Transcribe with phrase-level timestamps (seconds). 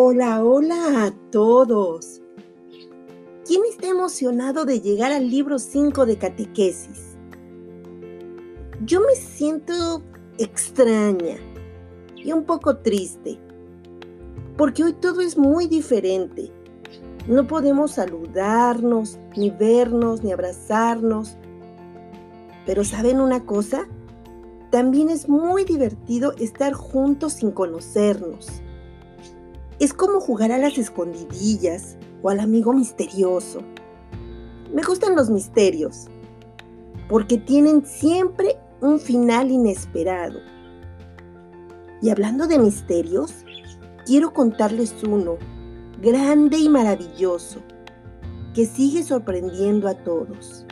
[0.00, 2.22] Hola, hola a todos.
[3.44, 7.16] ¿Quién está emocionado de llegar al libro 5 de catequesis?
[8.84, 10.04] Yo me siento
[10.38, 11.38] extraña
[12.14, 13.40] y un poco triste,
[14.56, 16.52] porque hoy todo es muy diferente.
[17.26, 21.36] No podemos saludarnos, ni vernos, ni abrazarnos.
[22.64, 23.88] Pero ¿saben una cosa?
[24.70, 28.62] También es muy divertido estar juntos sin conocernos.
[29.78, 33.60] Es como jugar a las escondidillas o al amigo misterioso.
[34.74, 36.08] Me gustan los misterios,
[37.08, 40.40] porque tienen siempre un final inesperado.
[42.02, 43.44] Y hablando de misterios,
[44.04, 45.38] quiero contarles uno,
[46.02, 47.60] grande y maravilloso,
[48.54, 50.66] que sigue sorprendiendo a todos.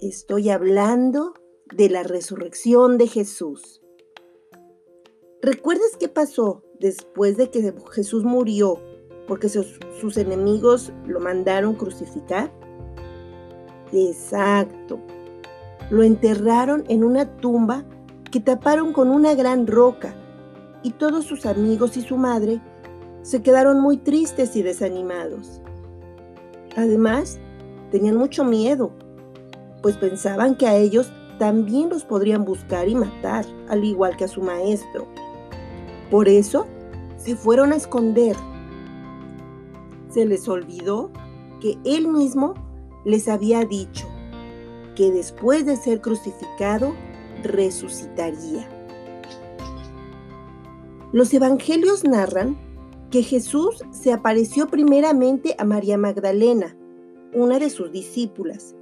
[0.00, 1.34] Estoy hablando
[1.72, 3.80] de la resurrección de Jesús.
[5.40, 8.78] ¿Recuerdas qué pasó después de que Jesús murió
[9.26, 12.52] porque sus, enemigos lo mandaron crucificar?
[13.92, 14.98] Exacto.
[15.90, 17.84] Lo enterraron en una tumba
[18.30, 20.14] que taparon con una gran roca
[20.82, 22.60] y todos sus amigos y su madre
[23.22, 25.60] se quedaron muy tristes y desanimados.
[26.76, 27.38] Además,
[27.92, 28.90] tenían mucho miedo,
[29.82, 34.28] pues pensaban que a ellos también los podrían buscar y matar, al igual que a
[34.28, 35.06] su maestro.
[36.12, 36.66] Por eso,
[37.16, 38.36] se fueron a esconder.
[40.10, 41.10] Se les olvidó
[41.58, 42.52] que él mismo
[43.06, 44.06] les había dicho
[44.94, 46.92] que después de ser crucificado,
[47.42, 48.68] resucitaría.
[51.12, 52.58] Los evangelios narran
[53.10, 56.76] que Jesús se apareció primeramente a María Magdalena,
[57.32, 58.74] una de sus discípulas,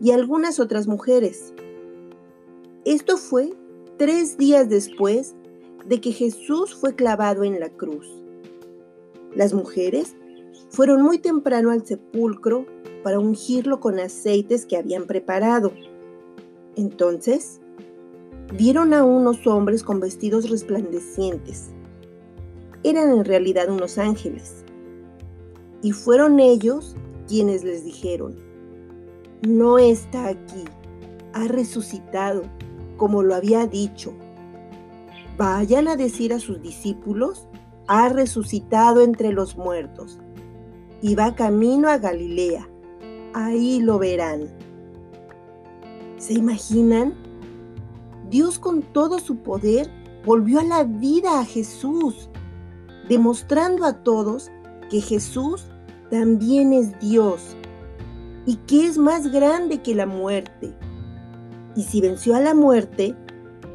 [0.00, 1.52] y algunas otras mujeres.
[2.84, 3.54] Esto fue
[3.98, 5.34] tres días después
[5.88, 8.06] de que Jesús fue clavado en la cruz.
[9.34, 10.16] Las mujeres
[10.70, 12.66] fueron muy temprano al sepulcro
[13.02, 15.72] para ungirlo con aceites que habían preparado.
[16.74, 17.60] Entonces,
[18.54, 21.70] vieron a unos hombres con vestidos resplandecientes.
[22.82, 24.64] Eran en realidad unos ángeles.
[25.82, 26.96] Y fueron ellos
[27.28, 28.36] quienes les dijeron,
[29.46, 30.64] no está aquí,
[31.32, 32.42] ha resucitado
[32.96, 34.14] como lo había dicho.
[35.36, 37.46] Vayan a decir a sus discípulos,
[37.88, 40.18] ha resucitado entre los muertos
[41.02, 42.68] y va camino a Galilea.
[43.34, 44.48] Ahí lo verán.
[46.16, 47.14] ¿Se imaginan?
[48.30, 49.90] Dios con todo su poder
[50.24, 52.30] volvió a la vida a Jesús,
[53.08, 54.50] demostrando a todos
[54.90, 55.66] que Jesús
[56.10, 57.56] también es Dios
[58.46, 60.74] y que es más grande que la muerte.
[61.76, 63.14] Y si venció a la muerte,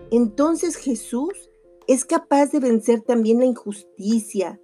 [0.10, 1.51] entonces Jesús
[1.88, 4.60] es capaz de vencer también la injusticia,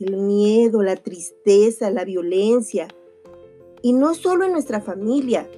[0.00, 2.88] el miedo, la tristeza, la violencia.
[3.82, 5.48] Y no solo en nuestra familia,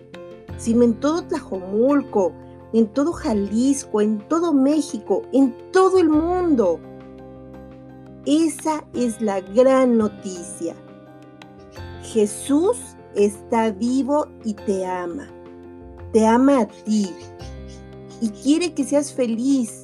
[0.56, 2.32] sino en todo Tlajomulco,
[2.72, 6.80] en todo Jalisco, en todo México, en todo el mundo.
[8.26, 10.74] Esa es la gran noticia.
[12.02, 12.76] Jesús
[13.14, 15.28] está vivo y te ama
[16.14, 17.12] te ama a ti
[18.20, 19.82] y quiere que seas feliz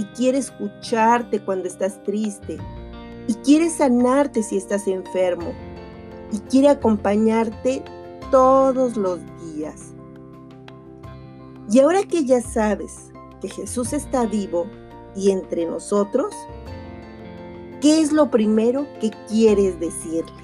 [0.00, 2.56] y quiere escucharte cuando estás triste
[3.26, 5.52] y quiere sanarte si estás enfermo
[6.32, 7.84] y quiere acompañarte
[8.30, 9.92] todos los días.
[11.70, 13.12] Y ahora que ya sabes
[13.42, 14.66] que Jesús está vivo
[15.14, 16.34] y entre nosotros,
[17.82, 20.39] ¿qué es lo primero que quieres decirle?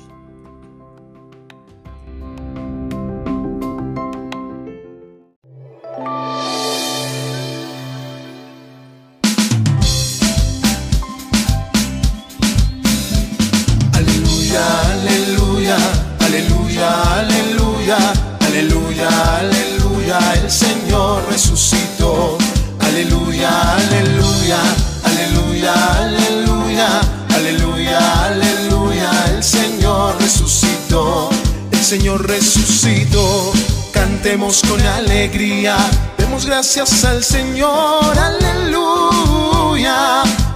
[31.86, 33.53] Señor resucitó.
[33.92, 35.77] Cantemos con alegría,
[36.18, 39.94] demos gracias al Señor, aleluya.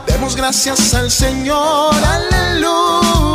[0.08, 3.29] Demos gracias al Señor, aleluya.